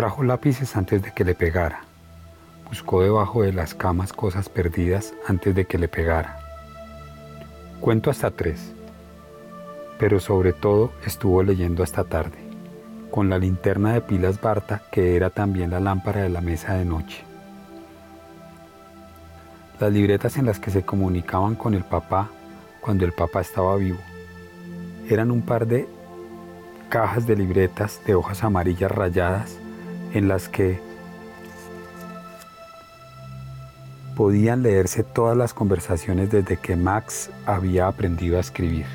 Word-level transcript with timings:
Trajo 0.00 0.24
lápices 0.24 0.76
antes 0.76 1.02
de 1.02 1.12
que 1.12 1.26
le 1.26 1.34
pegara. 1.34 1.82
Buscó 2.66 3.02
debajo 3.02 3.42
de 3.42 3.52
las 3.52 3.74
camas 3.74 4.14
cosas 4.14 4.48
perdidas 4.48 5.12
antes 5.28 5.54
de 5.54 5.66
que 5.66 5.76
le 5.76 5.88
pegara. 5.88 6.38
Cuento 7.80 8.08
hasta 8.08 8.30
tres, 8.30 8.72
pero 9.98 10.18
sobre 10.18 10.54
todo 10.54 10.90
estuvo 11.04 11.42
leyendo 11.42 11.82
hasta 11.82 12.04
tarde, 12.04 12.38
con 13.10 13.28
la 13.28 13.36
linterna 13.36 13.92
de 13.92 14.00
pilas 14.00 14.40
Barta 14.40 14.80
que 14.90 15.16
era 15.16 15.28
también 15.28 15.70
la 15.70 15.80
lámpara 15.80 16.22
de 16.22 16.30
la 16.30 16.40
mesa 16.40 16.72
de 16.76 16.86
noche. 16.86 17.22
Las 19.80 19.92
libretas 19.92 20.38
en 20.38 20.46
las 20.46 20.58
que 20.58 20.70
se 20.70 20.82
comunicaban 20.82 21.56
con 21.56 21.74
el 21.74 21.84
papá 21.84 22.30
cuando 22.80 23.04
el 23.04 23.12
papá 23.12 23.42
estaba 23.42 23.76
vivo 23.76 24.00
eran 25.10 25.30
un 25.30 25.42
par 25.42 25.66
de 25.66 25.86
cajas 26.88 27.26
de 27.26 27.36
libretas 27.36 28.00
de 28.06 28.14
hojas 28.14 28.42
amarillas 28.42 28.90
rayadas 28.90 29.60
en 30.12 30.28
las 30.28 30.48
que 30.48 30.80
podían 34.16 34.62
leerse 34.62 35.02
todas 35.02 35.36
las 35.36 35.54
conversaciones 35.54 36.30
desde 36.30 36.56
que 36.58 36.76
Max 36.76 37.30
había 37.46 37.86
aprendido 37.86 38.36
a 38.36 38.40
escribir. 38.40 38.86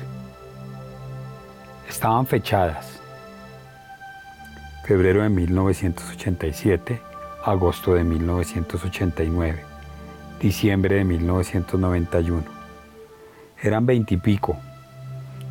Estaban 1.88 2.26
fechadas. 2.26 3.00
Febrero 4.84 5.22
de 5.22 5.28
1987, 5.28 7.00
agosto 7.44 7.94
de 7.94 8.04
1989, 8.04 9.64
diciembre 10.40 10.96
de 10.96 11.04
1991. 11.04 12.44
Eran 13.62 13.84
veintipico. 13.84 14.56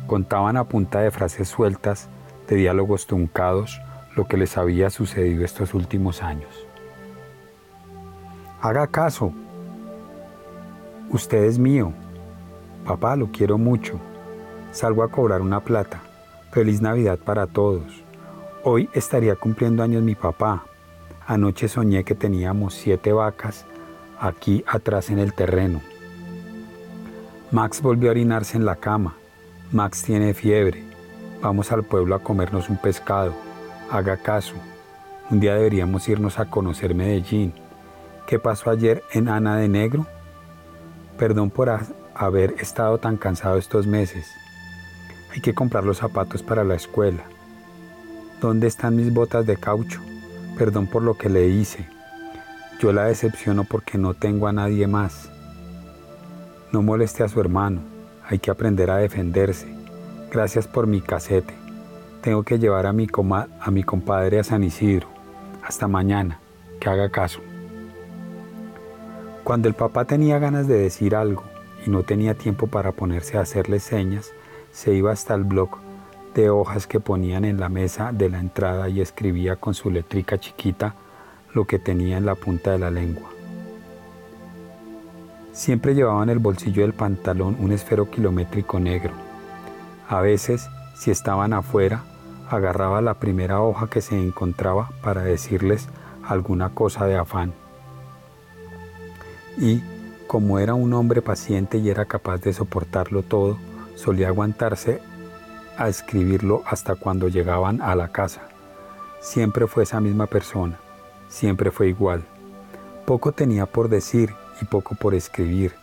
Contaban 0.06 0.56
a 0.56 0.64
punta 0.64 1.00
de 1.00 1.10
frases 1.10 1.48
sueltas, 1.48 2.08
de 2.48 2.56
diálogos 2.56 3.06
truncados, 3.06 3.78
lo 4.16 4.26
que 4.26 4.38
les 4.38 4.56
había 4.56 4.88
sucedido 4.88 5.44
estos 5.44 5.74
últimos 5.74 6.22
años. 6.22 6.66
Haga 8.62 8.86
caso. 8.86 9.32
Usted 11.10 11.44
es 11.44 11.58
mío. 11.58 11.92
Papá, 12.86 13.14
lo 13.14 13.30
quiero 13.30 13.58
mucho. 13.58 14.00
Salgo 14.72 15.02
a 15.02 15.08
cobrar 15.08 15.42
una 15.42 15.60
plata. 15.60 16.00
Feliz 16.50 16.80
Navidad 16.80 17.18
para 17.18 17.46
todos. 17.46 18.02
Hoy 18.64 18.88
estaría 18.94 19.36
cumpliendo 19.36 19.82
años 19.82 20.02
mi 20.02 20.14
papá. 20.14 20.64
Anoche 21.26 21.68
soñé 21.68 22.02
que 22.02 22.14
teníamos 22.14 22.74
siete 22.74 23.12
vacas 23.12 23.66
aquí 24.18 24.64
atrás 24.66 25.10
en 25.10 25.18
el 25.18 25.34
terreno. 25.34 25.82
Max 27.52 27.82
volvió 27.82 28.08
a 28.08 28.12
orinarse 28.12 28.56
en 28.56 28.64
la 28.64 28.76
cama. 28.76 29.14
Max 29.72 30.02
tiene 30.02 30.32
fiebre. 30.32 30.82
Vamos 31.42 31.70
al 31.70 31.84
pueblo 31.84 32.14
a 32.14 32.20
comernos 32.20 32.70
un 32.70 32.78
pescado 32.78 33.45
haga 33.90 34.16
caso. 34.16 34.54
Un 35.30 35.40
día 35.40 35.54
deberíamos 35.54 36.08
irnos 36.08 36.38
a 36.38 36.50
conocer 36.50 36.94
Medellín. 36.94 37.52
¿Qué 38.26 38.38
pasó 38.38 38.70
ayer 38.70 39.02
en 39.12 39.28
Ana 39.28 39.56
de 39.56 39.68
Negro? 39.68 40.06
Perdón 41.18 41.50
por 41.50 41.70
haber 42.14 42.54
estado 42.58 42.98
tan 42.98 43.16
cansado 43.16 43.56
estos 43.56 43.86
meses. 43.86 44.28
Hay 45.32 45.40
que 45.40 45.54
comprar 45.54 45.84
los 45.84 45.98
zapatos 45.98 46.42
para 46.42 46.64
la 46.64 46.74
escuela. 46.74 47.24
¿Dónde 48.40 48.66
están 48.66 48.96
mis 48.96 49.12
botas 49.12 49.46
de 49.46 49.56
caucho? 49.56 50.00
Perdón 50.58 50.86
por 50.86 51.02
lo 51.02 51.16
que 51.16 51.28
le 51.28 51.46
hice. 51.48 51.88
Yo 52.80 52.92
la 52.92 53.04
decepciono 53.04 53.64
porque 53.64 53.98
no 53.98 54.14
tengo 54.14 54.46
a 54.46 54.52
nadie 54.52 54.86
más. 54.86 55.30
No 56.72 56.82
moleste 56.82 57.22
a 57.22 57.28
su 57.28 57.40
hermano. 57.40 57.80
Hay 58.28 58.38
que 58.38 58.50
aprender 58.50 58.90
a 58.90 58.96
defenderse. 58.96 59.66
Gracias 60.30 60.66
por 60.66 60.86
mi 60.86 61.00
casete. 61.00 61.65
Tengo 62.26 62.42
que 62.42 62.58
llevar 62.58 62.86
a 62.86 62.92
mi, 62.92 63.06
a 63.60 63.70
mi 63.70 63.84
compadre 63.84 64.40
a 64.40 64.42
San 64.42 64.64
Isidro. 64.64 65.06
Hasta 65.62 65.86
mañana. 65.86 66.40
Que 66.80 66.88
haga 66.88 67.08
caso. 67.08 67.38
Cuando 69.44 69.68
el 69.68 69.74
papá 69.74 70.06
tenía 70.06 70.40
ganas 70.40 70.66
de 70.66 70.76
decir 70.76 71.14
algo 71.14 71.44
y 71.86 71.90
no 71.90 72.02
tenía 72.02 72.34
tiempo 72.34 72.66
para 72.66 72.90
ponerse 72.90 73.38
a 73.38 73.42
hacerle 73.42 73.78
señas, 73.78 74.32
se 74.72 74.92
iba 74.92 75.12
hasta 75.12 75.36
el 75.36 75.44
bloc 75.44 75.78
de 76.34 76.50
hojas 76.50 76.88
que 76.88 76.98
ponían 76.98 77.44
en 77.44 77.60
la 77.60 77.68
mesa 77.68 78.10
de 78.10 78.28
la 78.28 78.40
entrada 78.40 78.88
y 78.88 79.00
escribía 79.00 79.54
con 79.54 79.74
su 79.74 79.92
letrica 79.92 80.36
chiquita 80.36 80.96
lo 81.54 81.64
que 81.64 81.78
tenía 81.78 82.18
en 82.18 82.26
la 82.26 82.34
punta 82.34 82.72
de 82.72 82.80
la 82.80 82.90
lengua. 82.90 83.28
Siempre 85.52 85.94
llevaba 85.94 86.24
en 86.24 86.30
el 86.30 86.40
bolsillo 86.40 86.82
del 86.82 86.92
pantalón 86.92 87.56
un 87.60 87.70
esfero 87.70 88.10
kilométrico 88.10 88.80
negro. 88.80 89.12
A 90.08 90.20
veces, 90.20 90.68
si 90.96 91.12
estaban 91.12 91.52
afuera, 91.52 92.02
agarraba 92.48 93.00
la 93.00 93.14
primera 93.14 93.60
hoja 93.60 93.88
que 93.88 94.00
se 94.00 94.18
encontraba 94.18 94.90
para 95.02 95.22
decirles 95.22 95.88
alguna 96.26 96.70
cosa 96.70 97.06
de 97.06 97.16
afán. 97.16 97.52
Y, 99.58 99.82
como 100.26 100.58
era 100.58 100.74
un 100.74 100.92
hombre 100.92 101.22
paciente 101.22 101.78
y 101.78 101.88
era 101.88 102.04
capaz 102.04 102.38
de 102.38 102.52
soportarlo 102.52 103.22
todo, 103.22 103.58
solía 103.94 104.28
aguantarse 104.28 105.00
a 105.78 105.88
escribirlo 105.88 106.62
hasta 106.66 106.94
cuando 106.94 107.28
llegaban 107.28 107.80
a 107.80 107.94
la 107.94 108.08
casa. 108.08 108.42
Siempre 109.20 109.66
fue 109.66 109.84
esa 109.84 110.00
misma 110.00 110.26
persona, 110.26 110.78
siempre 111.28 111.70
fue 111.70 111.88
igual. 111.88 112.24
Poco 113.06 113.32
tenía 113.32 113.66
por 113.66 113.88
decir 113.88 114.34
y 114.60 114.64
poco 114.64 114.94
por 114.94 115.14
escribir. 115.14 115.74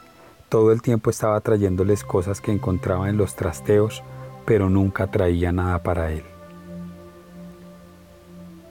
Todo 0.49 0.71
el 0.71 0.81
tiempo 0.81 1.09
estaba 1.09 1.39
trayéndoles 1.41 2.03
cosas 2.03 2.41
que 2.41 2.51
encontraba 2.51 3.09
en 3.09 3.17
los 3.17 3.35
trasteos, 3.35 4.03
pero 4.45 4.69
nunca 4.69 5.07
traía 5.07 5.51
nada 5.51 5.81
para 5.81 6.11
él. 6.11 6.32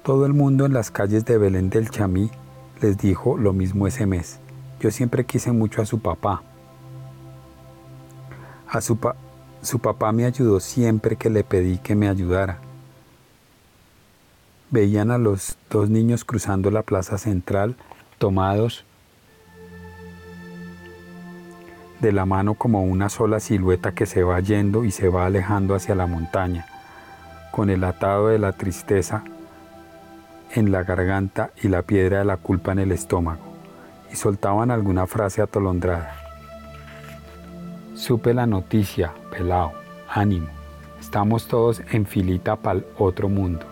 Todo 0.02 0.26
el 0.26 0.32
mundo 0.32 0.66
en 0.66 0.72
las 0.72 0.90
calles 0.90 1.24
de 1.24 1.38
Belén 1.38 1.70
del 1.70 1.88
Chamí 1.88 2.28
les 2.80 2.98
dijo 2.98 3.38
lo 3.38 3.52
mismo 3.52 3.86
ese 3.86 4.04
mes. 4.04 4.40
Yo 4.80 4.90
siempre 4.90 5.24
quise 5.24 5.52
mucho 5.52 5.80
a 5.80 5.86
su 5.86 6.00
papá. 6.00 6.42
A 8.68 8.80
su, 8.80 8.98
su 9.62 9.78
papá 9.78 10.10
me 10.10 10.24
ayudó 10.24 10.58
siempre 10.58 11.14
que 11.14 11.30
le 11.30 11.44
pedí 11.44 11.78
que 11.78 11.94
me 11.94 12.08
ayudara. 12.08 12.58
Veían 14.72 15.12
a 15.12 15.18
los 15.18 15.56
dos 15.70 15.88
niños 15.88 16.24
cruzando 16.24 16.72
la 16.72 16.82
plaza 16.82 17.16
central, 17.16 17.76
tomados 18.18 18.84
de 22.00 22.10
la 22.10 22.26
mano 22.26 22.54
como 22.54 22.82
una 22.82 23.08
sola 23.08 23.38
silueta 23.38 23.94
que 23.94 24.06
se 24.06 24.24
va 24.24 24.40
yendo 24.40 24.82
y 24.82 24.90
se 24.90 25.08
va 25.08 25.26
alejando 25.26 25.76
hacia 25.76 25.94
la 25.94 26.08
montaña, 26.08 26.66
con 27.52 27.70
el 27.70 27.84
atado 27.84 28.26
de 28.26 28.40
la 28.40 28.50
tristeza 28.50 29.22
en 30.54 30.70
la 30.70 30.82
garganta 30.82 31.50
y 31.62 31.68
la 31.68 31.82
piedra 31.82 32.18
de 32.18 32.24
la 32.24 32.36
culpa 32.36 32.72
en 32.72 32.80
el 32.80 32.92
estómago, 32.92 33.42
y 34.12 34.16
soltaban 34.16 34.70
alguna 34.70 35.06
frase 35.06 35.42
atolondrada. 35.42 36.14
Supe 37.94 38.34
la 38.34 38.46
noticia, 38.46 39.12
pelao, 39.30 39.72
ánimo, 40.08 40.48
estamos 41.00 41.48
todos 41.48 41.82
en 41.90 42.06
filita 42.06 42.58
el 42.70 42.84
otro 42.98 43.28
mundo. 43.28 43.64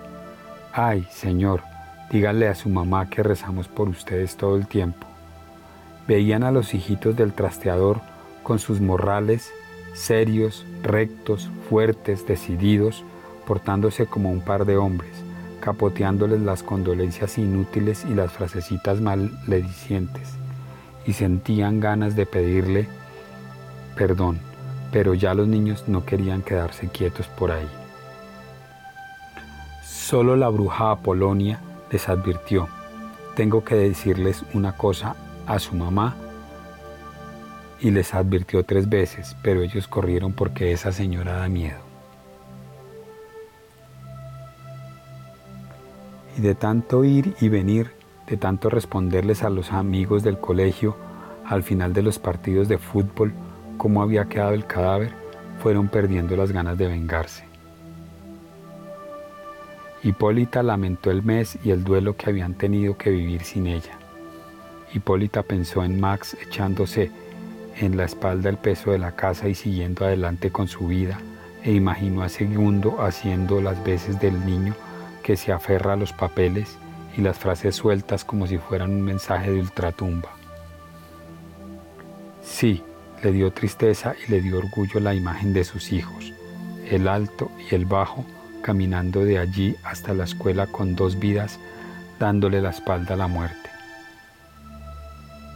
Ay, 0.72 1.06
Señor, 1.10 1.62
díganle 2.10 2.48
a 2.48 2.54
su 2.54 2.68
mamá 2.68 3.10
que 3.10 3.22
rezamos 3.22 3.68
por 3.68 3.88
ustedes 3.88 4.36
todo 4.36 4.56
el 4.56 4.66
tiempo. 4.66 5.06
Veían 6.06 6.44
a 6.44 6.50
los 6.50 6.74
hijitos 6.74 7.16
del 7.16 7.32
trasteador 7.32 8.00
con 8.42 8.58
sus 8.58 8.80
morrales, 8.80 9.52
serios, 9.92 10.64
rectos, 10.82 11.50
fuertes, 11.68 12.26
decididos, 12.26 13.04
portándose 13.47 14.06
como 14.06 14.30
un 14.30 14.41
par 14.41 14.64
de 14.64 14.76
hombres 14.76 15.29
capoteándoles 15.60 16.41
las 16.41 16.62
condolencias 16.62 17.38
inútiles 17.38 18.04
y 18.04 18.15
las 18.15 18.32
frasecitas 18.32 19.00
maledicientes, 19.00 20.31
y 21.06 21.12
sentían 21.12 21.81
ganas 21.81 22.16
de 22.16 22.26
pedirle 22.26 22.88
perdón, 23.94 24.38
pero 24.93 25.15
ya 25.15 25.34
los 25.34 25.47
niños 25.47 25.84
no 25.86 26.04
querían 26.04 26.42
quedarse 26.42 26.89
quietos 26.89 27.27
por 27.27 27.51
ahí. 27.51 27.68
Solo 29.84 30.36
la 30.36 30.48
bruja 30.48 30.91
Apolonia 30.91 31.60
les 31.92 32.09
advirtió, 32.09 32.68
tengo 33.36 33.62
que 33.62 33.74
decirles 33.74 34.42
una 34.54 34.77
cosa 34.77 35.16
a 35.47 35.59
su 35.59 35.74
mamá, 35.74 36.16
y 37.80 37.91
les 37.91 38.15
advirtió 38.15 38.65
tres 38.65 38.89
veces, 38.89 39.36
pero 39.42 39.62
ellos 39.62 39.89
corrieron 39.89 40.33
porque 40.33 40.72
esa 40.72 40.92
señora 40.92 41.34
da 41.34 41.48
miedo. 41.48 41.90
De 46.41 46.54
tanto 46.54 47.04
ir 47.04 47.34
y 47.41 47.48
venir, 47.48 47.92
de 48.27 48.37
tanto 48.37 48.71
responderles 48.71 49.42
a 49.42 49.51
los 49.51 49.72
amigos 49.72 50.22
del 50.22 50.39
colegio 50.39 50.97
al 51.45 51.63
final 51.63 51.92
de 51.92 52.03
los 52.03 52.19
partidos 52.19 52.69
de 52.69 52.78
fútbol 52.78 53.33
cómo 53.77 54.03
había 54.03 54.27
quedado 54.27 54.53
el 54.53 54.66
cadáver, 54.66 55.13
fueron 55.63 55.89
perdiendo 55.89 56.37
las 56.37 56.53
ganas 56.53 56.78
de 56.78 56.87
vengarse. 56.87 57.45
Hipólita 60.03 60.63
lamentó 60.63 61.10
el 61.10 61.22
mes 61.22 61.59
y 61.65 61.71
el 61.71 61.84
duelo 61.84 62.16
que 62.16 62.31
habían 62.31 62.54
tenido 62.54 62.97
que 62.97 63.10
vivir 63.10 63.43
sin 63.43 63.66
ella. 63.66 63.98
Hipólita 64.95 65.43
pensó 65.43 65.84
en 65.84 66.01
Max 66.01 66.36
echándose 66.41 67.10
en 67.77 67.97
la 67.97 68.04
espalda 68.04 68.48
el 68.48 68.57
peso 68.57 68.93
de 68.93 68.98
la 68.98 69.13
casa 69.13 69.48
y 69.48 69.54
siguiendo 69.54 70.04
adelante 70.04 70.51
con 70.51 70.69
su 70.69 70.86
vida, 70.86 71.19
e 71.63 71.72
imaginó 71.72 72.22
a 72.22 72.28
Segundo 72.28 73.03
haciendo 73.03 73.60
las 73.60 73.83
veces 73.84 74.21
del 74.21 74.45
niño 74.47 74.75
que 75.22 75.37
se 75.37 75.53
aferra 75.53 75.95
a 75.95 75.97
los 75.97 76.13
papeles 76.13 76.78
y 77.17 77.21
las 77.21 77.39
frases 77.39 77.75
sueltas 77.77 78.25
como 78.25 78.47
si 78.47 78.59
fueran 78.59 78.91
un 78.91 79.03
mensaje 79.03 79.51
de 79.51 79.61
ultratumba. 79.61 80.31
Sí, 82.43 82.83
le 83.22 83.33
dio 83.33 83.53
tristeza 83.53 84.15
y 84.27 84.31
le 84.31 84.41
dio 84.41 84.59
orgullo 84.59 85.01
la 85.01 85.15
imagen 85.15 85.53
de 85.53 85.65
sus 85.65 85.93
hijos, 85.93 86.33
el 86.89 87.09
alto 87.09 87.51
y 87.71 87.75
el 87.75 87.84
bajo, 87.84 88.25
caminando 88.63 89.25
de 89.25 89.39
allí 89.39 89.77
hasta 89.84 90.15
la 90.15 90.25
escuela 90.25 90.67
con 90.67 90.95
dos 90.97 91.19
vidas, 91.19 91.59
dándole 92.19 92.61
la 92.61 92.71
espalda 92.71 93.15
a 93.15 93.19
la 93.19 93.28
muerte. 93.28 93.71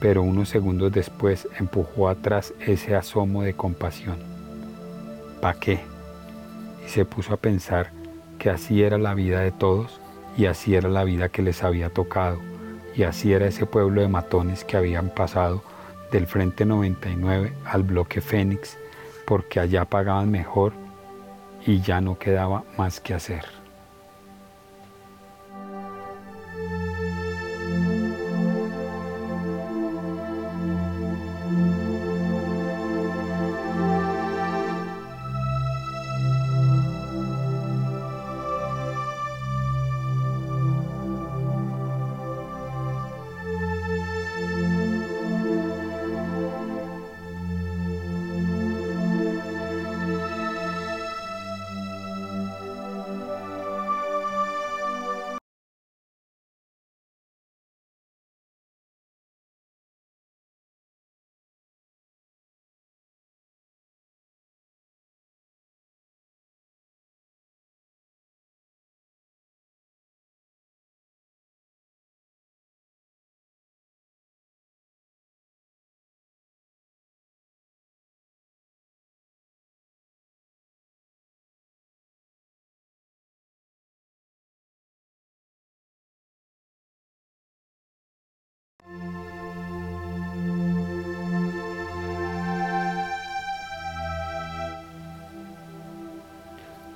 Pero 0.01 0.23
unos 0.23 0.49
segundos 0.49 0.93
después 0.93 1.49
empujó 1.59 2.09
atrás 2.09 2.53
ese 2.61 2.95
asomo 2.95 3.43
de 3.43 3.55
compasión. 3.55 4.19
¿Para 5.41 5.59
qué? 5.59 5.81
Y 6.85 6.89
se 6.91 7.05
puso 7.05 7.33
a 7.35 7.39
pensar 7.39 7.91
que 8.39 8.51
así 8.51 8.83
era 8.83 8.99
la 8.99 9.15
vida 9.15 9.41
de 9.41 9.53
todos 9.53 10.01
y 10.37 10.47
así 10.47 10.75
era 10.75 10.89
la 10.89 11.05
vida 11.05 11.29
que 11.29 11.43
les 11.43 11.63
había 11.63 11.91
tocado 11.91 12.39
y 12.97 13.03
así 13.03 13.33
era 13.33 13.47
ese 13.47 13.67
pueblo 13.67 14.01
de 14.01 14.09
matones 14.09 14.65
que 14.65 14.77
habían 14.77 15.09
pasado 15.09 15.63
del 16.11 16.27
Frente 16.27 16.65
99 16.65 17.53
al 17.65 17.83
bloque 17.83 18.21
Fénix 18.21 18.77
porque 19.27 19.61
allá 19.61 19.85
pagaban 19.85 20.31
mejor 20.31 20.73
y 21.67 21.81
ya 21.81 22.01
no 22.01 22.19
quedaba 22.19 22.65
más 22.77 23.01
que 23.01 23.15
hacer. 23.15 23.64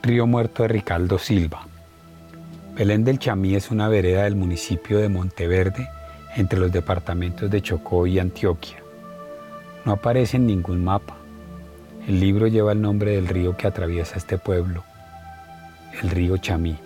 Río 0.09 0.27
Muerto 0.27 0.63
de 0.63 0.71
Ricaldo 0.71 1.19
Silva. 1.19 1.67
Belén 2.75 3.05
del 3.05 3.19
Chamí 3.19 3.55
es 3.55 3.71
una 3.71 3.89
vereda 3.89 4.25
del 4.25 4.37
municipio 4.37 4.97
de 5.01 5.11
Monteverde 5.11 5.87
entre 6.35 6.59
los 6.59 6.73
departamentos 6.73 7.51
de 7.51 7.61
Chocó 7.61 8.07
y 8.07 8.19
Antioquia. 8.19 8.79
No 9.85 9.93
aparece 9.93 10.39
en 10.39 10.47
ningún 10.47 10.83
mapa. 10.83 11.15
El 12.07 12.21
libro 12.21 12.47
lleva 12.47 12.73
el 12.73 12.81
nombre 12.81 13.17
del 13.17 13.29
río 13.29 13.55
que 13.59 13.67
atraviesa 13.67 14.17
este 14.17 14.39
pueblo, 14.39 14.83
el 16.01 16.09
río 16.09 16.39
Chamí, 16.39 16.79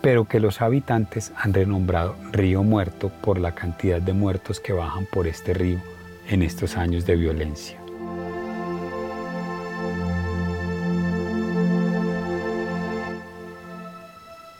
pero 0.00 0.24
que 0.24 0.40
los 0.40 0.60
habitantes 0.62 1.30
han 1.36 1.54
renombrado 1.54 2.16
Río 2.32 2.64
Muerto 2.64 3.08
por 3.22 3.38
la 3.38 3.54
cantidad 3.54 4.02
de 4.02 4.14
muertos 4.14 4.58
que 4.58 4.72
bajan 4.72 5.06
por 5.12 5.28
este 5.28 5.54
río 5.54 5.78
en 6.28 6.42
estos 6.42 6.76
años 6.76 7.06
de 7.06 7.14
violencia. 7.14 7.85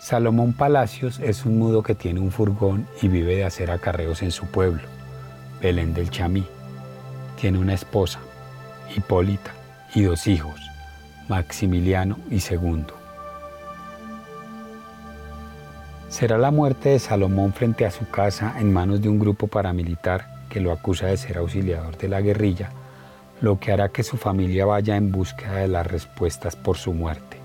Salomón 0.06 0.52
Palacios 0.52 1.18
es 1.18 1.44
un 1.44 1.58
mudo 1.58 1.82
que 1.82 1.96
tiene 1.96 2.20
un 2.20 2.30
furgón 2.30 2.86
y 3.02 3.08
vive 3.08 3.34
de 3.34 3.44
hacer 3.44 3.72
acarreos 3.72 4.22
en 4.22 4.30
su 4.30 4.46
pueblo, 4.46 4.82
Belén 5.60 5.94
del 5.94 6.10
Chamí. 6.10 6.46
Tiene 7.40 7.58
una 7.58 7.74
esposa, 7.74 8.20
Hipólita, 8.94 9.50
y 9.96 10.02
dos 10.02 10.28
hijos, 10.28 10.60
Maximiliano 11.28 12.18
y 12.30 12.38
Segundo. 12.38 12.94
Será 16.08 16.38
la 16.38 16.52
muerte 16.52 16.90
de 16.90 17.00
Salomón 17.00 17.52
frente 17.52 17.84
a 17.84 17.90
su 17.90 18.08
casa 18.08 18.54
en 18.60 18.72
manos 18.72 19.02
de 19.02 19.08
un 19.08 19.18
grupo 19.18 19.48
paramilitar 19.48 20.46
que 20.48 20.60
lo 20.60 20.70
acusa 20.70 21.06
de 21.06 21.16
ser 21.16 21.38
auxiliador 21.38 21.98
de 21.98 22.06
la 22.06 22.20
guerrilla, 22.20 22.70
lo 23.40 23.58
que 23.58 23.72
hará 23.72 23.88
que 23.88 24.04
su 24.04 24.16
familia 24.16 24.66
vaya 24.66 24.94
en 24.94 25.10
búsqueda 25.10 25.56
de 25.56 25.66
las 25.66 25.84
respuestas 25.84 26.54
por 26.54 26.76
su 26.76 26.92
muerte. 26.92 27.35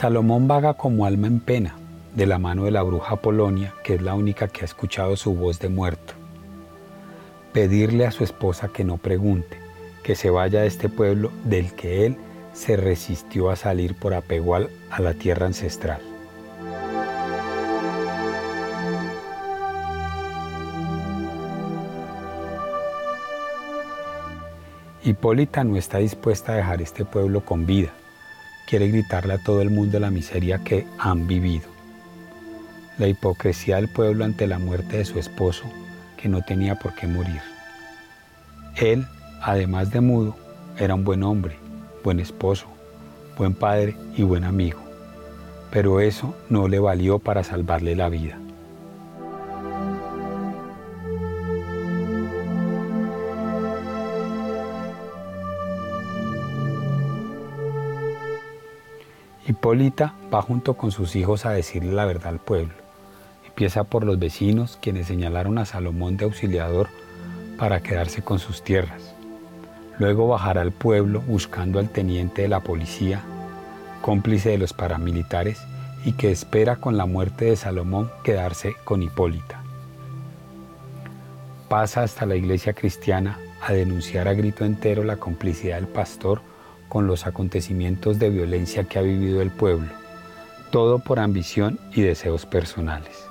Salomón 0.00 0.48
vaga 0.48 0.72
como 0.72 1.04
alma 1.04 1.26
en 1.26 1.40
pena, 1.40 1.74
de 2.14 2.24
la 2.24 2.38
mano 2.38 2.64
de 2.64 2.70
la 2.70 2.80
bruja 2.80 3.16
Polonia, 3.16 3.74
que 3.84 3.96
es 3.96 4.00
la 4.00 4.14
única 4.14 4.48
que 4.48 4.62
ha 4.62 4.64
escuchado 4.64 5.14
su 5.14 5.34
voz 5.34 5.58
de 5.58 5.68
muerto. 5.68 6.14
Pedirle 7.52 8.06
a 8.06 8.10
su 8.10 8.24
esposa 8.24 8.68
que 8.68 8.82
no 8.82 8.96
pregunte, 8.96 9.58
que 10.02 10.14
se 10.14 10.30
vaya 10.30 10.62
de 10.62 10.68
este 10.68 10.88
pueblo 10.88 11.30
del 11.44 11.74
que 11.74 12.06
él 12.06 12.16
se 12.54 12.78
resistió 12.78 13.50
a 13.50 13.56
salir 13.56 13.94
por 13.94 14.14
apego 14.14 14.54
a 14.54 15.00
la 15.02 15.12
tierra 15.12 15.44
ancestral. 15.44 16.00
Hipólita 25.04 25.62
no 25.62 25.76
está 25.76 25.98
dispuesta 25.98 26.52
a 26.52 26.56
dejar 26.56 26.80
este 26.80 27.04
pueblo 27.04 27.44
con 27.44 27.66
vida 27.66 27.92
quiere 28.70 28.86
gritarle 28.86 29.34
a 29.34 29.38
todo 29.38 29.62
el 29.62 29.70
mundo 29.70 29.98
la 29.98 30.12
miseria 30.12 30.60
que 30.60 30.86
han 30.96 31.26
vivido. 31.26 31.66
La 32.98 33.08
hipocresía 33.08 33.76
del 33.76 33.88
pueblo 33.88 34.24
ante 34.24 34.46
la 34.46 34.60
muerte 34.60 34.98
de 34.98 35.04
su 35.04 35.18
esposo, 35.18 35.64
que 36.16 36.28
no 36.28 36.42
tenía 36.42 36.76
por 36.76 36.94
qué 36.94 37.08
morir. 37.08 37.40
Él, 38.76 39.04
además 39.42 39.90
de 39.90 40.00
mudo, 40.00 40.36
era 40.78 40.94
un 40.94 41.02
buen 41.02 41.24
hombre, 41.24 41.56
buen 42.04 42.20
esposo, 42.20 42.66
buen 43.36 43.54
padre 43.54 43.96
y 44.16 44.22
buen 44.22 44.44
amigo, 44.44 44.78
pero 45.72 45.98
eso 45.98 46.36
no 46.48 46.68
le 46.68 46.78
valió 46.78 47.18
para 47.18 47.42
salvarle 47.42 47.96
la 47.96 48.08
vida. 48.08 48.38
Hipólita 59.60 60.14
va 60.32 60.40
junto 60.40 60.72
con 60.72 60.90
sus 60.90 61.14
hijos 61.16 61.44
a 61.44 61.50
decirle 61.50 61.92
la 61.92 62.06
verdad 62.06 62.28
al 62.28 62.38
pueblo. 62.38 62.72
Empieza 63.46 63.84
por 63.84 64.04
los 64.04 64.18
vecinos, 64.18 64.78
quienes 64.80 65.06
señalaron 65.06 65.58
a 65.58 65.66
Salomón 65.66 66.16
de 66.16 66.24
auxiliador 66.24 66.88
para 67.58 67.82
quedarse 67.82 68.22
con 68.22 68.38
sus 68.38 68.64
tierras. 68.64 69.14
Luego 69.98 70.28
bajará 70.28 70.62
al 70.62 70.72
pueblo 70.72 71.20
buscando 71.20 71.78
al 71.78 71.90
teniente 71.90 72.40
de 72.40 72.48
la 72.48 72.60
policía, 72.60 73.20
cómplice 74.00 74.48
de 74.48 74.56
los 74.56 74.72
paramilitares 74.72 75.60
y 76.06 76.12
que 76.12 76.30
espera 76.30 76.76
con 76.76 76.96
la 76.96 77.04
muerte 77.04 77.44
de 77.44 77.56
Salomón 77.56 78.10
quedarse 78.24 78.76
con 78.84 79.02
Hipólita. 79.02 79.62
Pasa 81.68 82.02
hasta 82.02 82.24
la 82.24 82.36
iglesia 82.36 82.72
cristiana 82.72 83.38
a 83.60 83.74
denunciar 83.74 84.26
a 84.26 84.32
grito 84.32 84.64
entero 84.64 85.04
la 85.04 85.18
complicidad 85.18 85.76
del 85.76 85.88
pastor 85.88 86.40
con 86.90 87.06
los 87.06 87.26
acontecimientos 87.26 88.18
de 88.18 88.30
violencia 88.30 88.82
que 88.84 88.98
ha 88.98 89.02
vivido 89.02 89.40
el 89.40 89.50
pueblo, 89.50 89.88
todo 90.72 90.98
por 90.98 91.20
ambición 91.20 91.78
y 91.94 92.02
deseos 92.02 92.46
personales. 92.46 93.30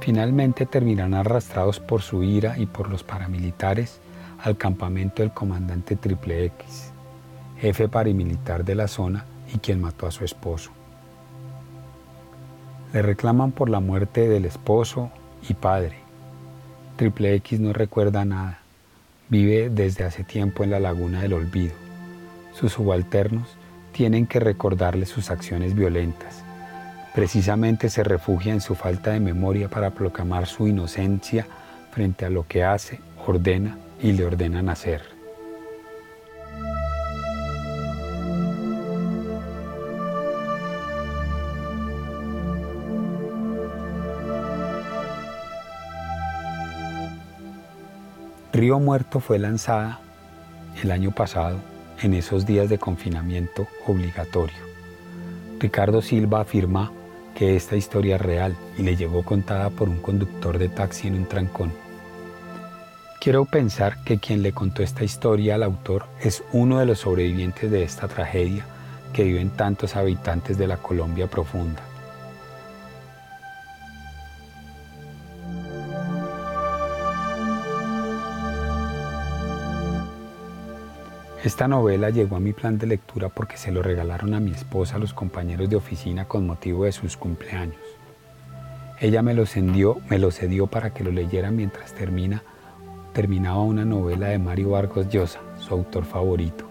Finalmente 0.00 0.64
terminarán 0.64 1.12
arrastrados 1.12 1.80
por 1.80 2.00
su 2.00 2.22
ira 2.22 2.56
y 2.56 2.64
por 2.64 2.88
los 2.88 3.04
paramilitares 3.04 4.00
al 4.42 4.56
campamento 4.56 5.22
del 5.22 5.34
comandante 5.34 5.96
Triple 5.96 6.46
X, 6.46 6.92
jefe 7.58 7.88
paramilitar 7.88 8.64
de 8.64 8.74
la 8.74 8.88
zona 8.88 9.26
y 9.52 9.58
quien 9.58 9.82
mató 9.82 10.06
a 10.06 10.10
su 10.10 10.24
esposo. 10.24 10.77
Le 12.92 13.02
reclaman 13.02 13.52
por 13.52 13.68
la 13.68 13.80
muerte 13.80 14.28
del 14.28 14.46
esposo 14.46 15.10
y 15.46 15.52
padre. 15.52 15.96
Triple 16.96 17.34
X 17.34 17.60
no 17.60 17.74
recuerda 17.74 18.24
nada. 18.24 18.60
Vive 19.28 19.68
desde 19.68 20.04
hace 20.04 20.24
tiempo 20.24 20.64
en 20.64 20.70
la 20.70 20.80
laguna 20.80 21.20
del 21.20 21.34
olvido. 21.34 21.74
Sus 22.54 22.72
subalternos 22.72 23.46
tienen 23.92 24.26
que 24.26 24.40
recordarle 24.40 25.04
sus 25.04 25.30
acciones 25.30 25.74
violentas. 25.74 26.42
Precisamente 27.14 27.90
se 27.90 28.04
refugia 28.04 28.54
en 28.54 28.62
su 28.62 28.74
falta 28.74 29.10
de 29.10 29.20
memoria 29.20 29.68
para 29.68 29.90
proclamar 29.90 30.46
su 30.46 30.66
inocencia 30.66 31.46
frente 31.90 32.24
a 32.24 32.30
lo 32.30 32.46
que 32.46 32.64
hace, 32.64 33.00
ordena 33.26 33.76
y 34.00 34.12
le 34.12 34.24
ordenan 34.24 34.70
hacer. 34.70 35.17
Río 48.58 48.80
Muerto 48.80 49.20
fue 49.20 49.38
lanzada 49.38 50.00
el 50.82 50.90
año 50.90 51.12
pasado 51.12 51.58
en 52.02 52.12
esos 52.12 52.44
días 52.44 52.68
de 52.68 52.76
confinamiento 52.76 53.68
obligatorio. 53.86 54.56
Ricardo 55.60 56.02
Silva 56.02 56.40
afirma 56.40 56.90
que 57.36 57.54
esta 57.54 57.76
historia 57.76 58.16
es 58.16 58.20
real 58.20 58.56
y 58.76 58.82
le 58.82 58.96
llegó 58.96 59.22
contada 59.22 59.70
por 59.70 59.88
un 59.88 60.00
conductor 60.00 60.58
de 60.58 60.68
taxi 60.68 61.06
en 61.06 61.14
un 61.14 61.26
trancón. 61.26 61.70
Quiero 63.20 63.44
pensar 63.44 64.02
que 64.02 64.18
quien 64.18 64.42
le 64.42 64.50
contó 64.50 64.82
esta 64.82 65.04
historia 65.04 65.54
al 65.54 65.62
autor 65.62 66.06
es 66.20 66.42
uno 66.52 66.80
de 66.80 66.86
los 66.86 66.98
sobrevivientes 66.98 67.70
de 67.70 67.84
esta 67.84 68.08
tragedia 68.08 68.66
que 69.12 69.22
viven 69.22 69.50
tantos 69.50 69.94
habitantes 69.94 70.58
de 70.58 70.66
la 70.66 70.78
Colombia 70.78 71.28
profunda. 71.28 71.80
Esta 81.44 81.68
novela 81.68 82.10
llegó 82.10 82.34
a 82.34 82.40
mi 82.40 82.52
plan 82.52 82.78
de 82.78 82.88
lectura 82.88 83.28
porque 83.28 83.56
se 83.56 83.70
lo 83.70 83.80
regalaron 83.80 84.34
a 84.34 84.40
mi 84.40 84.50
esposa 84.50 84.98
los 84.98 85.14
compañeros 85.14 85.70
de 85.70 85.76
oficina 85.76 86.24
con 86.24 86.48
motivo 86.48 86.84
de 86.84 86.90
sus 86.90 87.16
cumpleaños. 87.16 87.76
Ella 88.98 89.22
me 89.22 89.34
lo, 89.34 89.46
cedió, 89.46 90.66
para 90.66 90.92
que 90.92 91.04
lo 91.04 91.12
leyera 91.12 91.52
mientras 91.52 91.94
termina, 91.94 92.42
terminaba 93.12 93.62
una 93.62 93.84
novela 93.84 94.26
de 94.26 94.40
Mario 94.40 94.70
Vargas 94.70 95.08
Llosa, 95.10 95.38
su 95.58 95.74
autor 95.74 96.04
favorito. 96.04 96.68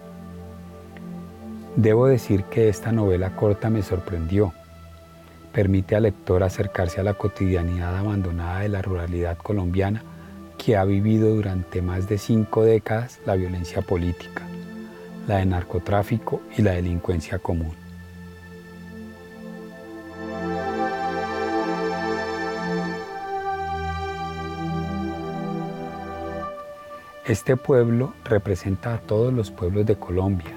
Debo 1.76 2.06
decir 2.06 2.44
que 2.44 2.68
esta 2.68 2.92
novela 2.92 3.36
corta 3.36 3.70
me 3.70 3.80
sorprendió. 3.80 4.52
Permite 5.50 5.96
al 5.96 6.02
lector 6.02 6.42
acercarse 6.42 7.00
a 7.00 7.04
la 7.04 7.14
cotidianidad 7.14 7.96
abandonada 7.96 8.60
de 8.60 8.68
la 8.68 8.82
ruralidad 8.82 9.38
colombiana 9.38 10.02
que 10.58 10.76
ha 10.76 10.84
vivido 10.84 11.34
durante 11.34 11.80
más 11.80 12.06
de 12.06 12.18
cinco 12.18 12.64
décadas 12.64 13.18
la 13.24 13.34
violencia 13.34 13.80
política 13.80 14.47
la 15.28 15.36
de 15.36 15.46
narcotráfico 15.46 16.42
y 16.56 16.62
la 16.62 16.72
delincuencia 16.72 17.38
común. 17.38 17.72
Este 27.26 27.58
pueblo 27.58 28.14
representa 28.24 28.94
a 28.94 28.98
todos 28.98 29.34
los 29.34 29.50
pueblos 29.50 29.84
de 29.84 29.96
Colombia. 29.96 30.56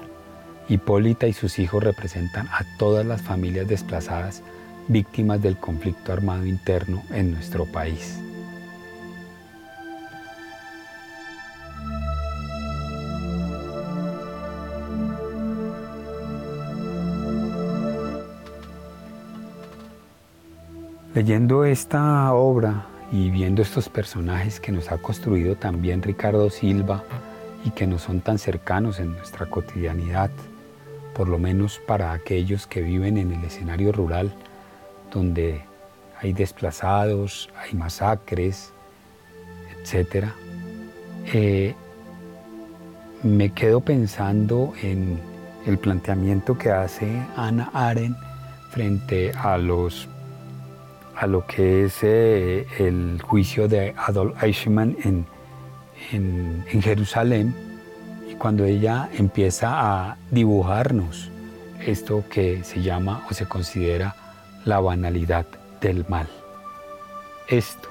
Hipólita 0.70 1.26
y 1.26 1.34
sus 1.34 1.58
hijos 1.58 1.84
representan 1.84 2.48
a 2.48 2.64
todas 2.78 3.04
las 3.04 3.20
familias 3.20 3.68
desplazadas 3.68 4.42
víctimas 4.88 5.42
del 5.42 5.58
conflicto 5.58 6.14
armado 6.14 6.46
interno 6.46 7.02
en 7.10 7.32
nuestro 7.32 7.66
país. 7.66 8.18
Leyendo 21.14 21.66
esta 21.66 22.32
obra 22.32 22.86
y 23.10 23.28
viendo 23.28 23.60
estos 23.60 23.90
personajes 23.90 24.60
que 24.60 24.72
nos 24.72 24.90
ha 24.90 24.96
construido 24.96 25.56
también 25.56 26.00
Ricardo 26.00 26.48
Silva 26.48 27.04
y 27.66 27.70
que 27.70 27.86
nos 27.86 28.00
son 28.00 28.22
tan 28.22 28.38
cercanos 28.38 28.98
en 28.98 29.12
nuestra 29.12 29.44
cotidianidad, 29.44 30.30
por 31.14 31.28
lo 31.28 31.38
menos 31.38 31.78
para 31.86 32.12
aquellos 32.14 32.66
que 32.66 32.80
viven 32.80 33.18
en 33.18 33.30
el 33.30 33.44
escenario 33.44 33.92
rural, 33.92 34.32
donde 35.12 35.62
hay 36.18 36.32
desplazados, 36.32 37.50
hay 37.60 37.76
masacres, 37.76 38.72
etc. 39.76 40.28
Eh, 41.26 41.74
me 43.22 43.50
quedo 43.50 43.82
pensando 43.82 44.72
en 44.82 45.20
el 45.66 45.76
planteamiento 45.76 46.56
que 46.56 46.70
hace 46.70 47.22
Ana 47.36 47.70
Aren 47.74 48.16
frente 48.70 49.32
a 49.32 49.58
los 49.58 50.08
a 51.16 51.26
lo 51.26 51.46
que 51.46 51.84
es 51.84 52.02
eh, 52.02 52.66
el 52.78 53.20
juicio 53.22 53.68
de 53.68 53.94
Adolf 53.96 54.42
Eichmann 54.42 54.96
en, 55.04 55.26
en, 56.12 56.82
Jerusalén 56.82 57.54
y 58.28 58.34
cuando 58.34 58.64
ella 58.64 59.08
empieza 59.16 59.70
a 59.72 60.16
dibujarnos 60.30 61.30
esto 61.80 62.24
que 62.30 62.64
se 62.64 62.82
llama 62.82 63.26
o 63.30 63.34
se 63.34 63.46
considera 63.46 64.16
la 64.64 64.80
banalidad 64.80 65.46
del 65.80 66.04
mal. 66.08 66.28
Esto 67.48 67.88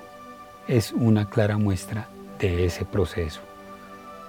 es 0.67 0.91
una 0.91 1.29
clara 1.29 1.57
muestra 1.57 2.07
de 2.39 2.65
ese 2.65 2.85
proceso, 2.85 3.41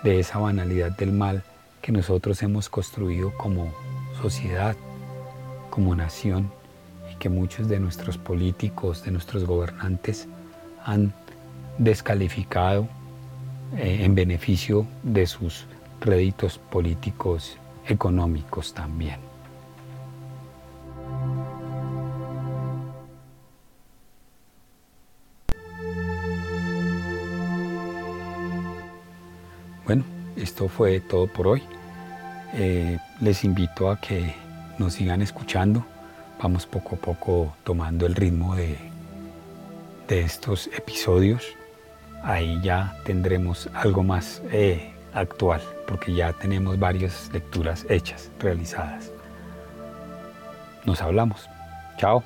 de 0.03 0.21
esa 0.21 0.39
banalidad 0.39 0.91
del 0.93 1.13
mal 1.13 1.45
que 1.81 1.93
nosotros 1.93 2.43
hemos 2.43 2.69
construido 2.69 3.33
como 3.37 3.73
sociedad, 4.21 4.77
como 5.71 5.95
nación 5.95 6.51
que 7.23 7.29
muchos 7.29 7.69
de 7.69 7.79
nuestros 7.79 8.19
políticos, 8.19 9.05
de 9.05 9.13
nuestros 9.13 9.45
gobernantes 9.45 10.27
han 10.85 11.15
descalificado 11.79 12.89
eh, 13.77 13.99
en 14.01 14.17
beneficio 14.17 14.89
de 15.05 15.29
sus 15.29 15.67
réditos 16.01 16.59
políticos 16.59 17.57
económicos 17.87 18.75
también. 18.75 19.21
Bueno, 29.85 30.03
esto 30.35 30.69
fue 30.69 30.99
todo 30.99 31.29
por 31.29 31.47
hoy. 31.47 31.63
Eh, 32.55 32.99
les 33.21 33.45
invito 33.45 33.89
a 33.93 34.01
que 34.01 34.35
nos 34.77 34.95
sigan 34.95 35.23
escuchando 35.23 35.87
vamos 36.43 36.67
poco 36.67 36.97
a 36.97 36.99
poco 36.99 37.57
tomando 37.63 38.05
el 38.05 38.15
ritmo 38.15 38.57
de, 38.57 38.77
de 40.09 40.21
estos 40.23 40.69
episodios. 40.77 41.45
Ahí 42.25 42.61
ya 42.63 42.97
tendremos 43.05 43.69
algo 43.75 44.03
más 44.03 44.43
eh, 44.51 44.93
actual, 45.15 45.61
porque 45.87 46.13
ya 46.13 46.33
tenemos 46.33 46.79
varias 46.79 47.31
lecturas 47.33 47.87
hechas, 47.89 48.31
realizadas. 48.41 49.13
Nos 50.85 51.01
hablamos. 51.01 51.49
Chao. 51.99 52.25